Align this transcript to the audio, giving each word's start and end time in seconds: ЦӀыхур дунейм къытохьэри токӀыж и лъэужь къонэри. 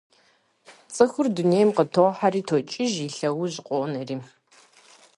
ЦӀыхур 0.93 1.27
дунейм 1.35 1.69
къытохьэри 1.75 2.41
токӀыж 2.47 2.93
и 3.05 3.07
лъэужь 3.15 3.57
къонэри. 3.67 4.15